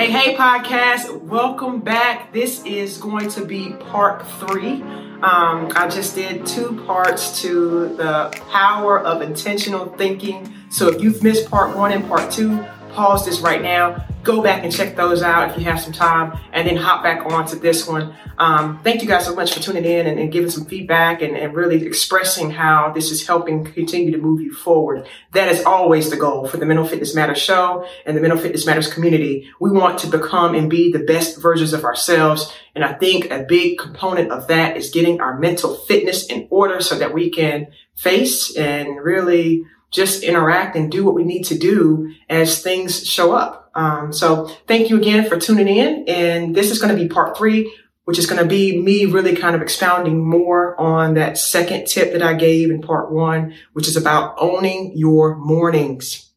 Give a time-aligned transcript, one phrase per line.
[0.00, 1.14] Hey, hey, podcast.
[1.24, 2.32] Welcome back.
[2.32, 4.80] This is going to be part three.
[5.20, 10.54] Um, I just did two parts to the power of intentional thinking.
[10.70, 14.64] So if you've missed part one and part two, pause this right now go back
[14.64, 17.56] and check those out if you have some time and then hop back on to
[17.56, 18.14] this one.
[18.38, 21.36] Um, thank you guys so much for tuning in and, and giving some feedback and,
[21.36, 25.06] and, really expressing how this is helping continue to move you forward.
[25.32, 28.66] That is always the goal for the Mental Fitness Matters show and the Mental Fitness
[28.66, 29.50] Matters community.
[29.60, 32.52] We want to become and be the best versions of ourselves.
[32.74, 36.80] And I think a big component of that is getting our mental fitness in order
[36.80, 41.58] so that we can face and really just interact and do what we need to
[41.58, 43.59] do as things show up.
[43.74, 46.04] Um, so thank you again for tuning in.
[46.08, 47.74] And this is going to be part three,
[48.04, 52.12] which is going to be me really kind of expounding more on that second tip
[52.12, 56.30] that I gave in part one, which is about owning your mornings.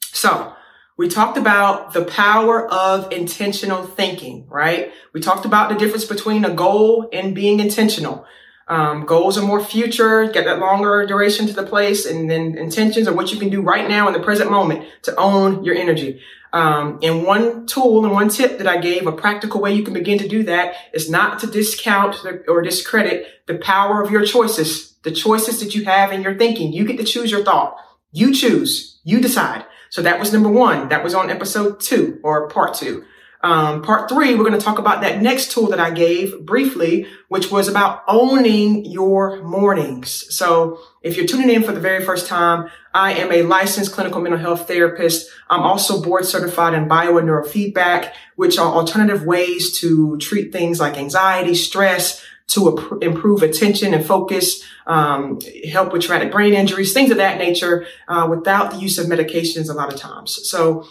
[0.00, 0.52] So
[0.98, 4.92] we talked about the power of intentional thinking, right?
[5.12, 8.26] We talked about the difference between a goal and being intentional.
[8.68, 13.08] Um, goals are more future, get that longer duration to the place, and then intentions
[13.08, 16.20] are what you can do right now in the present moment to own your energy.
[16.52, 19.94] Um, and one tool and one tip that I gave, a practical way you can
[19.94, 24.92] begin to do that is not to discount or discredit the power of your choices,
[25.02, 26.72] the choices that you have in your thinking.
[26.72, 27.76] You get to choose your thought.
[28.10, 29.00] You choose.
[29.04, 29.64] You decide.
[29.88, 30.88] So that was number one.
[30.90, 33.04] That was on episode two or part two.
[33.44, 37.08] Um, part three, we're going to talk about that next tool that I gave briefly,
[37.28, 40.24] which was about owning your mornings.
[40.34, 44.20] So if you're tuning in for the very first time, I am a licensed clinical
[44.20, 45.28] mental health therapist.
[45.50, 50.78] I'm also board certified in bio and neurofeedback, which are alternative ways to treat things
[50.78, 57.10] like anxiety, stress, to improve attention and focus, um, help with traumatic brain injuries, things
[57.10, 60.48] of that nature, uh, without the use of medications a lot of times.
[60.50, 60.86] So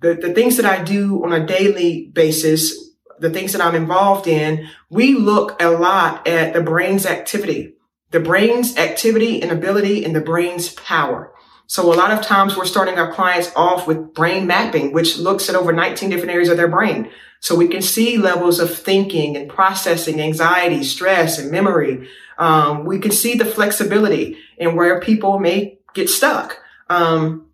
[0.00, 4.26] the, the things that I do on a daily basis, the things that I'm involved
[4.26, 7.74] in, we look a lot at the brain's activity,
[8.10, 11.32] the brain's activity and ability and the brain's power.
[11.66, 15.48] So a lot of times we're starting our clients off with brain mapping, which looks
[15.48, 17.10] at over 19 different areas of their brain.
[17.40, 22.08] So we can see levels of thinking and processing, anxiety, stress, and memory.
[22.38, 26.60] Um, we can see the flexibility and where people may get stuck.
[26.88, 27.46] Um,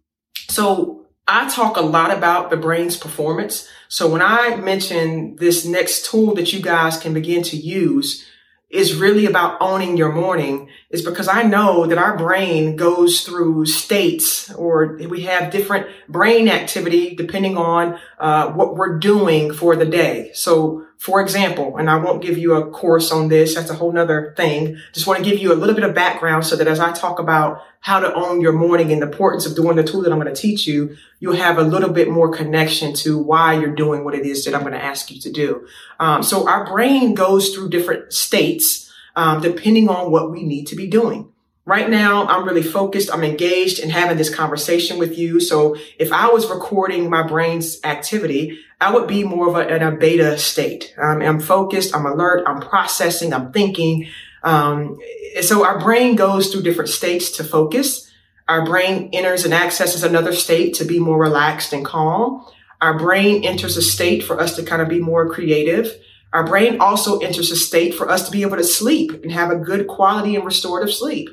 [0.50, 0.91] so
[1.26, 3.68] I talk a lot about the brain's performance.
[3.88, 8.26] So when I mention this next tool that you guys can begin to use,
[8.72, 13.64] is really about owning your morning is because I know that our brain goes through
[13.64, 19.86] states or we have different brain activity depending on uh, what we're doing for the
[19.86, 20.30] day.
[20.34, 23.90] So for example, and I won't give you a course on this, that's a whole
[23.90, 24.76] nother thing.
[24.92, 27.18] Just want to give you a little bit of background so that as I talk
[27.18, 30.20] about how to own your morning and the importance of doing the tool that I'm
[30.20, 34.04] going to teach you, you'll have a little bit more connection to why you're doing
[34.04, 35.66] what it is that I'm going to ask you to do.
[35.98, 40.76] Um, so our brain goes through different states um, depending on what we need to
[40.76, 41.28] be doing.
[41.64, 43.12] Right now, I'm really focused.
[43.12, 45.38] I'm engaged in having this conversation with you.
[45.38, 49.80] So if I was recording my brain's activity, I would be more of a, in
[49.80, 50.92] a beta state.
[51.00, 51.94] Um, I'm focused.
[51.94, 52.42] I'm alert.
[52.48, 53.32] I'm processing.
[53.32, 54.08] I'm thinking.
[54.42, 54.98] Um,
[55.40, 58.10] so our brain goes through different states to focus.
[58.48, 62.44] Our brain enters and accesses another state to be more relaxed and calm.
[62.80, 65.94] Our brain enters a state for us to kind of be more creative.
[66.32, 69.50] Our brain also enters a state for us to be able to sleep and have
[69.50, 71.28] a good quality and restorative sleep.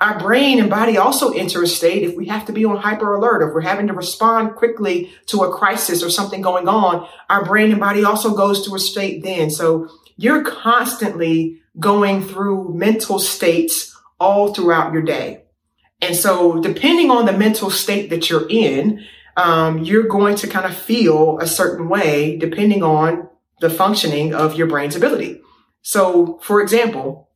[0.00, 3.14] Our brain and body also enter a state if we have to be on hyper
[3.14, 7.44] alert, if we're having to respond quickly to a crisis or something going on, our
[7.44, 9.48] brain and body also goes to a state then.
[9.48, 15.44] So you're constantly going through mental states all throughout your day.
[16.00, 19.04] And so depending on the mental state that you're in,
[19.36, 23.28] um, you're going to kind of feel a certain way depending on
[23.62, 25.40] the functioning of your brain's ability.
[25.80, 27.30] So for example,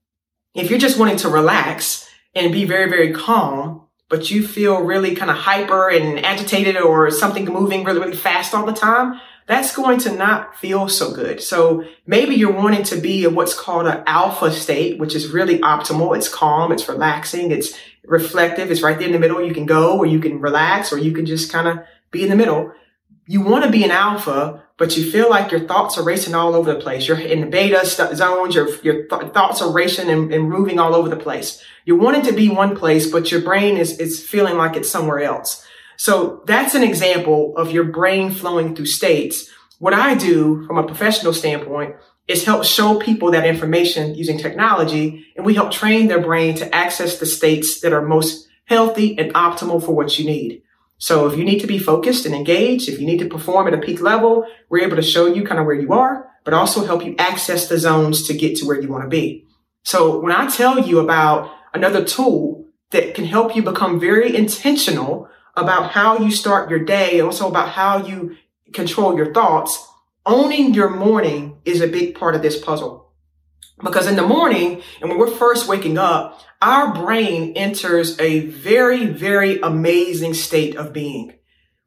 [0.55, 2.07] if you're just wanting to relax,
[2.37, 7.11] and be very, very calm, but you feel really kind of hyper and agitated or
[7.11, 11.41] something moving really, really fast all the time, that's going to not feel so good.
[11.41, 15.59] So maybe you're wanting to be in what's called an alpha state, which is really
[15.61, 16.17] optimal.
[16.17, 19.43] It's calm, it's relaxing, it's reflective, it's right there in the middle.
[19.43, 21.79] You can go or you can relax or you can just kind of
[22.11, 22.73] be in the middle.
[23.27, 26.55] You want to be an alpha, but you feel like your thoughts are racing all
[26.55, 27.09] over the place.
[27.09, 28.55] You're in the beta zones.
[28.55, 31.63] Your, your th- thoughts are racing and, and moving all over the place.
[31.85, 35.21] You're wanting to be one place, but your brain is, is feeling like it's somewhere
[35.21, 35.65] else.
[35.97, 39.51] So that's an example of your brain flowing through states.
[39.79, 41.97] What I do from a professional standpoint
[42.29, 46.75] is help show people that information using technology and we help train their brain to
[46.75, 50.63] access the states that are most healthy and optimal for what you need.
[50.99, 53.75] So if you need to be focused and engaged, if you need to perform at
[53.75, 56.85] a peak level, we're able to show you kind of where you are, but also
[56.85, 59.47] help you access the zones to get to where you want to be.
[59.83, 65.29] So when I tell you about another tool that can help you become very intentional
[65.55, 68.37] about how you start your day, and also about how you
[68.73, 69.87] control your thoughts,
[70.25, 73.06] owning your morning is a big part of this puzzle.
[73.83, 79.07] Because in the morning, and when we're first waking up, our brain enters a very,
[79.07, 81.35] very amazing state of being.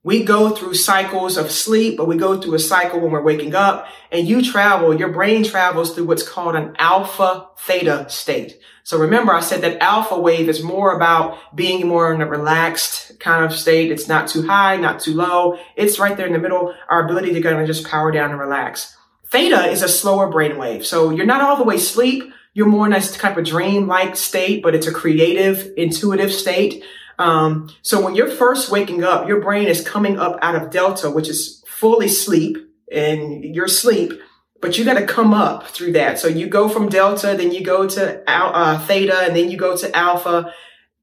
[0.03, 3.53] We go through cycles of sleep, but we go through a cycle when we're waking
[3.53, 8.59] up and you travel, your brain travels through what's called an alpha theta state.
[8.83, 13.19] So remember, I said that alpha wave is more about being more in a relaxed
[13.19, 13.91] kind of state.
[13.91, 15.57] It's not too high, not too low.
[15.75, 16.73] It's right there in the middle.
[16.89, 18.95] Our ability to kind of just power down and relax.
[19.29, 20.85] Theta is a slower brain wave.
[20.85, 22.33] So you're not all the way sleep.
[22.53, 26.83] You're more in a kind of dream-like state, but it's a creative, intuitive state.
[27.19, 31.11] Um, so when you're first waking up, your brain is coming up out of delta,
[31.11, 32.57] which is fully sleep
[32.91, 34.13] and you're asleep,
[34.61, 36.17] but you got to come up through that.
[36.17, 39.77] So you go from delta, then you go to uh, theta, and then you go
[39.77, 40.53] to alpha.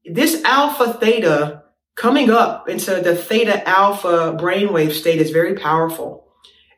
[0.05, 1.63] This alpha theta
[1.95, 6.26] coming up into the theta alpha brainwave state is very powerful.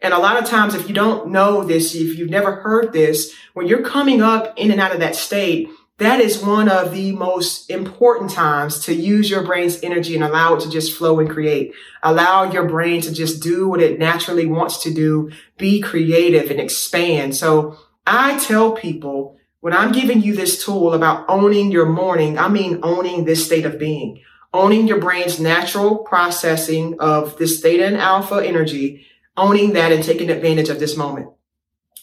[0.01, 3.33] And a lot of times, if you don't know this, if you've never heard this,
[3.53, 5.69] when you're coming up in and out of that state,
[5.99, 10.55] that is one of the most important times to use your brain's energy and allow
[10.55, 11.73] it to just flow and create.
[12.01, 16.59] Allow your brain to just do what it naturally wants to do, be creative and
[16.61, 17.35] expand.
[17.35, 22.47] So I tell people when I'm giving you this tool about owning your morning, I
[22.47, 24.21] mean owning this state of being,
[24.53, 29.05] owning your brain's natural processing of this theta and alpha energy,
[29.39, 31.29] owning that and taking advantage of this moment.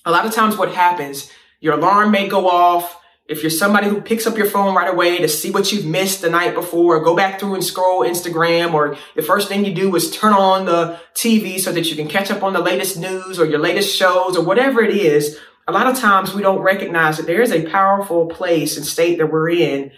[0.04, 1.30] A lot of times what happens,
[1.60, 5.18] your alarm may go off, if you're somebody who picks up your phone right away
[5.18, 8.96] to see what you've missed the night before, go back through and scroll Instagram, or
[9.16, 12.30] the first thing you do is turn on the TV so that you can catch
[12.30, 15.88] up on the latest news or your latest shows or whatever it is, a lot
[15.88, 19.50] of times we don't recognize that there is a powerful place and state that we're
[19.50, 19.90] in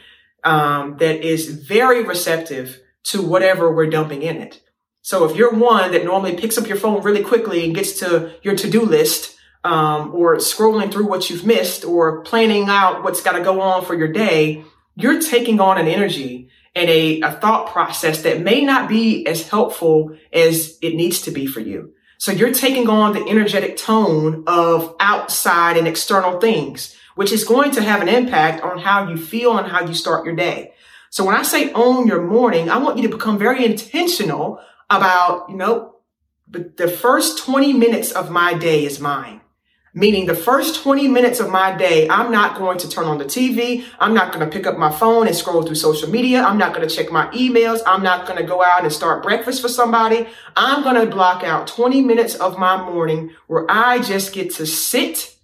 [0.42, 4.62] um, that is very receptive to whatever we're dumping in it.
[5.02, 8.32] So if you're one that normally picks up your phone really quickly and gets to
[8.42, 13.32] your to-do list, um, or scrolling through what you've missed or planning out what's got
[13.32, 14.64] to go on for your day,
[14.94, 19.48] you're taking on an energy and a, a thought process that may not be as
[19.48, 21.92] helpful as it needs to be for you.
[22.18, 27.70] So you're taking on the energetic tone of outside and external things, which is going
[27.72, 30.72] to have an impact on how you feel and how you start your day.
[31.10, 35.50] So when I say own your morning, I want you to become very intentional about,
[35.50, 35.96] you know,
[36.50, 39.42] the first 20 minutes of my day is mine.
[39.94, 43.24] Meaning the first 20 minutes of my day, I'm not going to turn on the
[43.24, 43.84] TV.
[43.98, 46.42] I'm not going to pick up my phone and scroll through social media.
[46.42, 47.80] I'm not going to check my emails.
[47.86, 50.28] I'm not going to go out and start breakfast for somebody.
[50.54, 54.66] I'm going to block out 20 minutes of my morning where I just get to
[54.66, 55.34] sit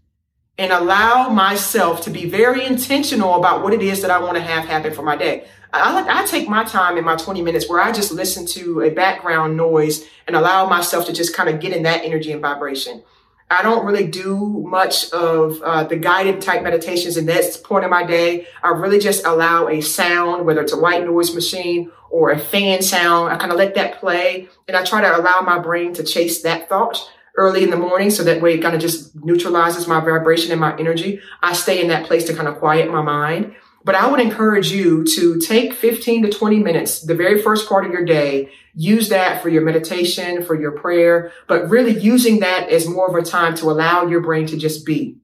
[0.56, 4.42] and allow myself to be very intentional about what it is that I want to
[4.42, 5.48] have happen for my day.
[5.74, 8.90] I, I take my time in my 20 minutes where I just listen to a
[8.90, 13.02] background noise and allow myself to just kind of get in that energy and vibration.
[13.50, 17.90] I don't really do much of uh, the guided type meditations in that point of
[17.90, 18.46] my day.
[18.62, 22.80] I really just allow a sound, whether it's a white noise machine or a fan
[22.80, 23.32] sound.
[23.32, 26.42] I kind of let that play and I try to allow my brain to chase
[26.42, 29.98] that thought early in the morning so that way it kind of just neutralizes my
[30.00, 31.20] vibration and my energy.
[31.42, 33.54] I stay in that place to kind of quiet my mind.
[33.84, 37.84] But I would encourage you to take 15 to 20 minutes, the very first part
[37.84, 42.70] of your day, use that for your meditation, for your prayer, but really using that
[42.70, 45.18] as more of a time to allow your brain to just be.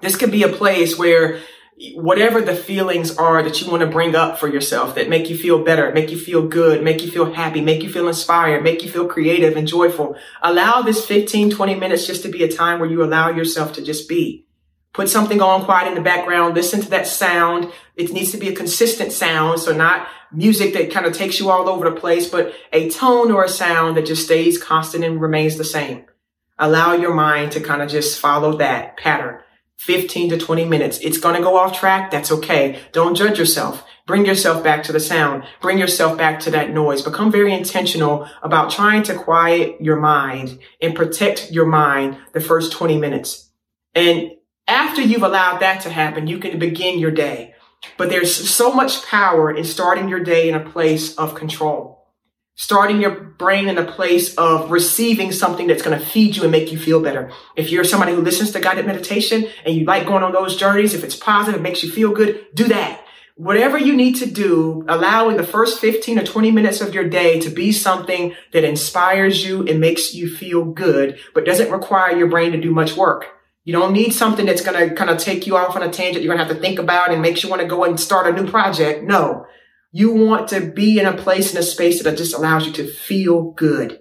[0.00, 1.38] This could be a place where
[1.94, 5.36] whatever the feelings are that you want to bring up for yourself that make you
[5.36, 8.82] feel better, make you feel good, make you feel happy, make you feel inspired, make
[8.82, 10.16] you feel creative and joyful.
[10.42, 13.82] Allow this 15, 20 minutes just to be a time where you allow yourself to
[13.82, 14.46] just be.
[14.94, 16.54] Put something on quiet in the background.
[16.54, 17.70] Listen to that sound.
[17.96, 19.58] It needs to be a consistent sound.
[19.58, 23.32] So not music that kind of takes you all over the place, but a tone
[23.32, 26.04] or a sound that just stays constant and remains the same.
[26.58, 29.40] Allow your mind to kind of just follow that pattern.
[29.78, 30.98] 15 to 20 minutes.
[31.02, 32.12] It's going to go off track.
[32.12, 32.80] That's okay.
[32.92, 33.84] Don't judge yourself.
[34.06, 35.42] Bring yourself back to the sound.
[35.60, 37.02] Bring yourself back to that noise.
[37.02, 42.70] Become very intentional about trying to quiet your mind and protect your mind the first
[42.72, 43.50] 20 minutes.
[43.94, 44.30] And
[44.66, 47.54] after you've allowed that to happen, you can begin your day.
[47.98, 51.92] But there's so much power in starting your day in a place of control.
[52.56, 56.52] Starting your brain in a place of receiving something that's going to feed you and
[56.52, 57.30] make you feel better.
[57.56, 60.94] If you're somebody who listens to guided meditation and you like going on those journeys,
[60.94, 63.04] if it's positive, it makes you feel good, do that.
[63.36, 67.40] whatever you need to do, allowing the first 15 or 20 minutes of your day
[67.40, 72.28] to be something that inspires you and makes you feel good, but doesn't require your
[72.28, 73.26] brain to do much work.
[73.64, 76.22] You don't need something that's going to kind of take you off on a tangent
[76.22, 78.26] you're going to have to think about and makes you want to go and start
[78.26, 79.04] a new project.
[79.04, 79.46] No,
[79.90, 82.86] you want to be in a place in a space that just allows you to
[82.86, 84.00] feel good,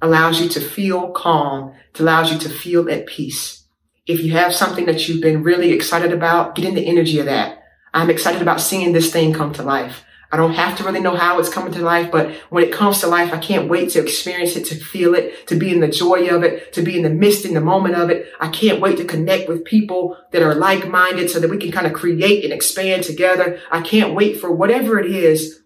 [0.00, 3.66] allows you to feel calm, allows you to feel at peace.
[4.06, 7.26] If you have something that you've been really excited about, get in the energy of
[7.26, 7.62] that
[7.94, 10.04] I'm excited about seeing this thing come to life.
[10.32, 13.00] I don't have to really know how it's coming to life, but when it comes
[13.00, 15.88] to life, I can't wait to experience it, to feel it, to be in the
[15.88, 18.28] joy of it, to be in the midst, in the moment of it.
[18.40, 21.86] I can't wait to connect with people that are like-minded so that we can kind
[21.86, 23.60] of create and expand together.
[23.70, 25.60] I can't wait for whatever it is.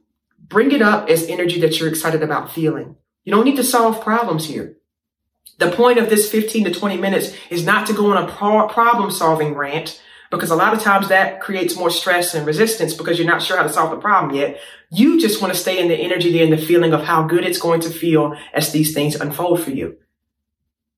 [0.49, 2.97] Bring it up as energy that you're excited about feeling.
[3.23, 4.79] You don't need to solve problems here.
[5.59, 8.33] The point of this 15 to 20 minutes is not to go on a
[8.69, 13.19] problem solving rant because a lot of times that creates more stress and resistance because
[13.19, 14.61] you're not sure how to solve the problem yet.
[14.91, 17.45] You just want to stay in the energy there and the feeling of how good
[17.45, 19.97] it's going to feel as these things unfold for you.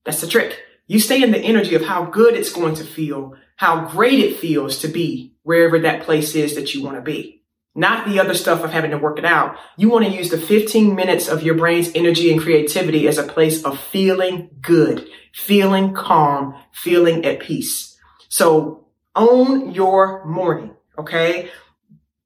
[0.05, 0.61] That's the trick.
[0.87, 4.39] You stay in the energy of how good it's going to feel, how great it
[4.39, 7.43] feels to be wherever that place is that you want to be.
[7.75, 9.57] Not the other stuff of having to work it out.
[9.77, 13.23] You want to use the 15 minutes of your brain's energy and creativity as a
[13.23, 17.97] place of feeling good, feeling calm, feeling at peace.
[18.29, 18.88] So
[19.19, 20.75] own your morning.
[20.99, 21.51] Okay.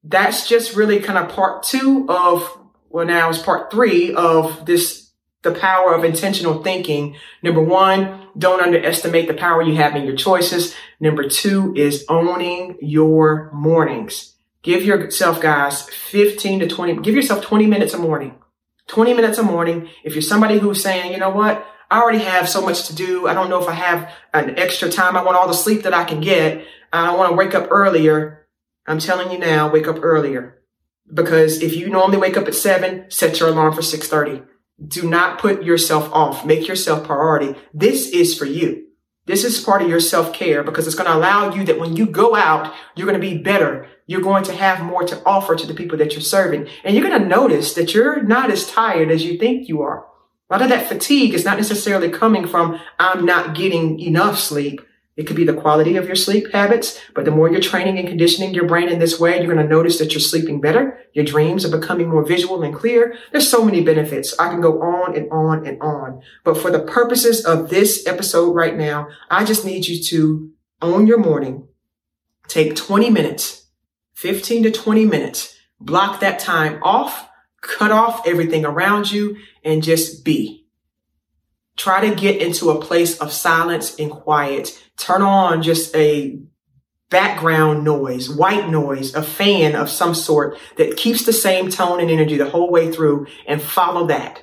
[0.05, 2.59] That's just really kind of part two of,
[2.91, 5.11] well, now it's part three of this,
[5.43, 7.17] the power of intentional thinking.
[7.43, 10.75] Number one, don't underestimate the power you have in your choices.
[11.01, 14.37] Number two is owning your mornings.
[14.63, 18.37] Give yourself guys 15 to 20, give yourself 20 minutes a morning.
[18.89, 19.89] 20 minutes a morning.
[20.05, 21.67] If you're somebody who's saying, you know what?
[21.93, 23.29] I already have so much to do.
[23.29, 25.15] I don't know if I have an extra time.
[25.15, 26.65] I want all the sleep that I can get.
[26.91, 28.47] I want to wake up earlier.
[28.87, 30.63] I'm telling you now, wake up earlier.
[31.13, 34.43] Because if you normally wake up at seven, set your alarm for 630.
[34.89, 36.47] Do not put yourself off.
[36.47, 37.61] Make yourself priority.
[37.75, 38.87] This is for you.
[39.27, 42.07] This is part of your self-care because it's going to allow you that when you
[42.07, 43.87] go out, you're going to be better.
[44.07, 46.69] You're going to have more to offer to the people that you're serving.
[46.85, 50.07] And you're going to notice that you're not as tired as you think you are.
[50.53, 54.83] A lot of that fatigue is not necessarily coming from, I'm not getting enough sleep.
[55.17, 58.07] It could be the quality of your sleep habits, but the more you're training and
[58.07, 60.99] conditioning your brain in this way, you're going to notice that you're sleeping better.
[61.15, 63.17] Your dreams are becoming more visual and clear.
[63.31, 64.39] There's so many benefits.
[64.39, 66.21] I can go on and on and on.
[66.45, 70.51] But for the purposes of this episode right now, I just need you to
[70.83, 71.67] own your morning.
[72.47, 73.69] Take 20 minutes,
[74.13, 77.31] 15 to 20 minutes, block that time off,
[77.63, 80.67] cut off everything around you and just be.
[81.77, 84.79] Try to get into a place of silence and quiet.
[84.99, 86.39] Turn on just a
[87.09, 92.11] background noise, white noise, a fan of some sort that keeps the same tone and
[92.11, 94.43] energy the whole way through and follow that.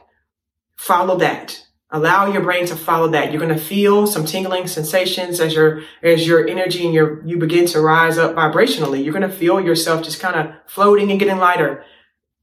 [0.76, 1.66] Follow that.
[1.92, 3.32] Allow your brain to follow that.
[3.32, 7.38] You're going to feel some tingling sensations as your, as your energy and your, you
[7.38, 9.04] begin to rise up vibrationally.
[9.04, 11.84] You're going to feel yourself just kind of floating and getting lighter.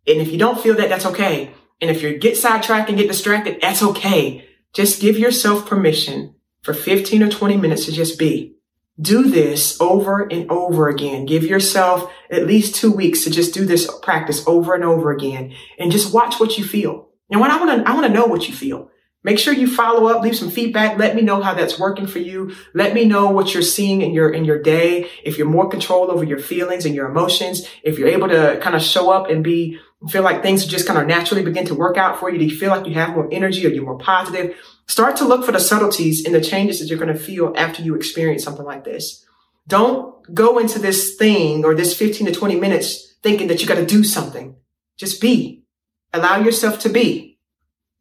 [0.07, 1.53] And if you don't feel that, that's okay.
[1.81, 4.49] And if you get sidetracked and get distracted, that's okay.
[4.73, 8.55] Just give yourself permission for 15 or 20 minutes to just be.
[8.99, 11.27] Do this over and over again.
[11.27, 15.55] Give yourself at least two weeks to just do this practice over and over again
[15.79, 17.09] and just watch what you feel.
[17.31, 18.91] And what I want to, I want to know what you feel.
[19.27, 20.99] Make sure you follow up, leave some feedback.
[20.99, 22.55] Let me know how that's working for you.
[22.75, 25.11] Let me know what you're seeing in your, in your day.
[25.25, 28.77] If you're more control over your feelings and your emotions, if you're able to kind
[28.77, 31.97] of show up and be feel like things just kind of naturally begin to work
[31.97, 32.39] out for you?
[32.39, 34.57] Do you feel like you have more energy or you're more positive?
[34.87, 37.83] Start to look for the subtleties in the changes that you're going to feel after
[37.83, 39.25] you experience something like this.
[39.67, 43.77] Don't go into this thing or this 15 to 20 minutes thinking that you got
[43.77, 44.55] to do something.
[44.97, 45.65] Just be.
[46.13, 47.39] Allow yourself to be.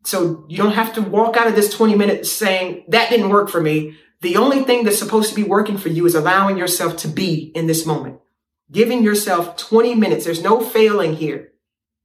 [0.04, 3.50] So you don't have to walk out of this 20 minutes saying that didn't work
[3.50, 3.98] for me.
[4.22, 7.52] The only thing that's supposed to be working for you is allowing yourself to be
[7.56, 8.20] in this moment.
[8.72, 10.26] Giving yourself 20 minutes.
[10.26, 11.52] There's no failing here.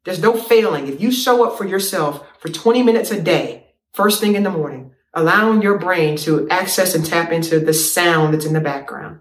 [0.04, 0.88] There's no failing.
[0.88, 4.50] If you show up for yourself for 20 minutes a day, first thing in the
[4.50, 9.20] morning, allowing your brain to access and tap into the sound that's in the background,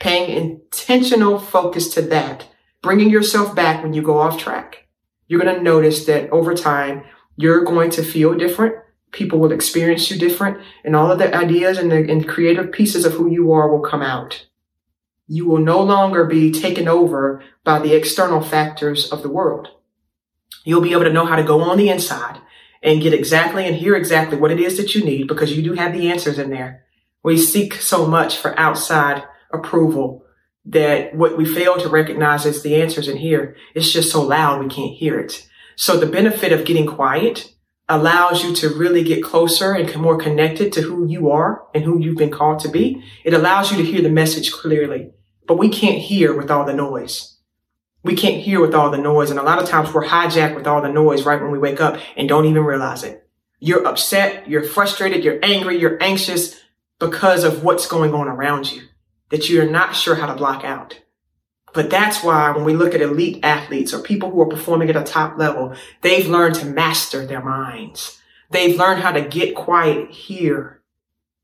[0.00, 2.48] paying intentional focus to that,
[2.82, 4.88] bringing yourself back when you go off track,
[5.28, 7.04] you're going to notice that over time,
[7.36, 8.74] you're going to feel different.
[9.12, 13.04] People will experience you different and all of the ideas and the and creative pieces
[13.04, 14.46] of who you are will come out
[15.26, 19.68] you will no longer be taken over by the external factors of the world.
[20.64, 22.40] You'll be able to know how to go on the inside
[22.82, 25.74] and get exactly and hear exactly what it is that you need because you do
[25.74, 26.84] have the answers in there.
[27.22, 30.24] We seek so much for outside approval
[30.64, 33.56] that what we fail to recognize is the answers in here.
[33.74, 35.48] It's just so loud we can't hear it.
[35.76, 37.51] So the benefit of getting quiet
[37.92, 42.00] allows you to really get closer and more connected to who you are and who
[42.00, 43.04] you've been called to be.
[43.24, 45.10] It allows you to hear the message clearly,
[45.46, 47.36] but we can't hear with all the noise.
[48.02, 49.30] We can't hear with all the noise.
[49.30, 51.80] And a lot of times we're hijacked with all the noise right when we wake
[51.80, 53.28] up and don't even realize it.
[53.60, 54.48] You're upset.
[54.48, 55.22] You're frustrated.
[55.22, 55.78] You're angry.
[55.78, 56.58] You're anxious
[56.98, 58.82] because of what's going on around you
[59.28, 60.98] that you're not sure how to block out.
[61.74, 64.96] But that's why when we look at elite athletes or people who are performing at
[64.96, 68.20] a top level, they've learned to master their minds.
[68.50, 70.82] They've learned how to get quiet here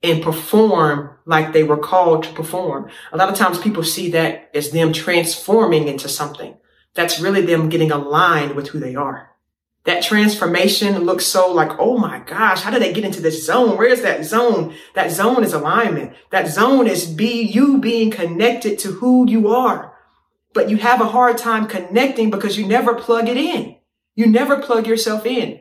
[0.02, 2.90] and perform like they were called to perform.
[3.12, 6.56] A lot of times people see that as them transforming into something.
[6.94, 9.30] That's really them getting aligned with who they are.
[9.84, 13.78] That transformation looks so like, oh my gosh, how did they get into this zone?
[13.78, 14.74] Where is that zone?
[14.94, 16.12] That zone is alignment.
[16.30, 19.94] That zone is be you being connected to who you are
[20.52, 23.76] but you have a hard time connecting because you never plug it in.
[24.14, 25.60] You never plug yourself in.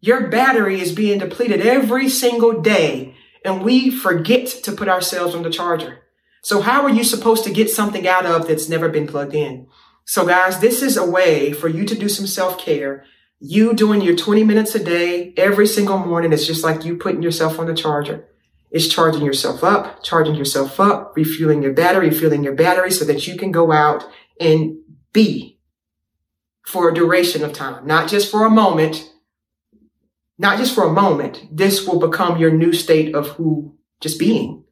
[0.00, 5.42] Your battery is being depleted every single day and we forget to put ourselves on
[5.42, 6.00] the charger.
[6.42, 9.66] So how are you supposed to get something out of that's never been plugged in?
[10.04, 13.04] So guys, this is a way for you to do some self-care.
[13.40, 17.22] You doing your 20 minutes a day every single morning is just like you putting
[17.22, 18.28] yourself on the charger.
[18.74, 23.24] It's charging yourself up, charging yourself up, refueling your battery, refueling your battery so that
[23.24, 24.04] you can go out
[24.40, 24.78] and
[25.12, 25.60] be
[26.66, 29.12] for a duration of time, not just for a moment,
[30.38, 31.46] not just for a moment.
[31.52, 34.64] This will become your new state of who just being.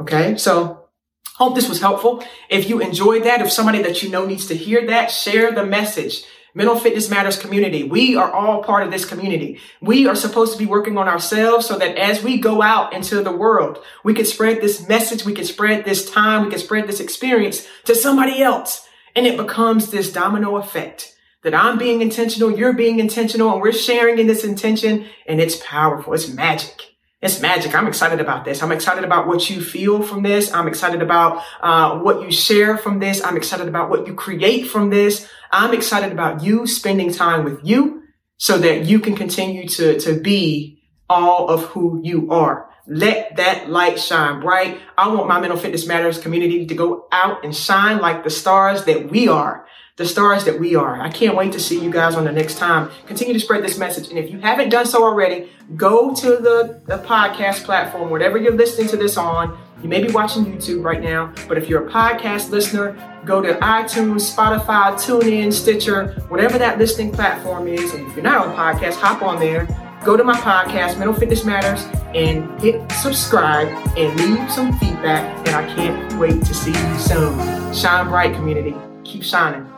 [0.00, 0.36] Okay.
[0.36, 0.88] So
[1.36, 2.24] hope this was helpful.
[2.50, 5.64] If you enjoyed that, if somebody that you know needs to hear that, share the
[5.64, 6.24] message.
[6.56, 7.82] Mental Fitness Matters community.
[7.82, 9.60] We are all part of this community.
[9.80, 13.22] We are supposed to be working on ourselves so that as we go out into
[13.22, 16.86] the world, we can spread this message, we can spread this time, we can spread
[16.86, 18.86] this experience to somebody else.
[19.16, 23.72] And it becomes this domino effect that I'm being intentional, you're being intentional, and we're
[23.72, 26.14] sharing in this intention, and it's powerful.
[26.14, 26.93] It's magic.
[27.24, 27.74] It's magic.
[27.74, 28.62] I'm excited about this.
[28.62, 30.52] I'm excited about what you feel from this.
[30.52, 33.24] I'm excited about uh, what you share from this.
[33.24, 35.26] I'm excited about what you create from this.
[35.50, 38.02] I'm excited about you spending time with you
[38.36, 42.68] so that you can continue to, to be all of who you are.
[42.86, 44.78] Let that light shine bright.
[44.98, 48.84] I want my mental fitness matters community to go out and shine like the stars
[48.84, 51.00] that we are the stars that we are.
[51.00, 52.90] I can't wait to see you guys on the next time.
[53.06, 54.08] Continue to spread this message.
[54.08, 58.56] And if you haven't done so already, go to the, the podcast platform, whatever you're
[58.56, 59.56] listening to this on.
[59.82, 63.54] You may be watching YouTube right now, but if you're a podcast listener, go to
[63.54, 67.92] iTunes, Spotify, TuneIn, Stitcher, whatever that listening platform is.
[67.92, 69.68] And if you're not on podcast, hop on there.
[70.04, 75.46] Go to my podcast, Mental Fitness Matters, and hit subscribe and leave some feedback.
[75.46, 77.74] And I can't wait to see you soon.
[77.74, 78.74] Shine bright, community.
[79.04, 79.73] Keep shining.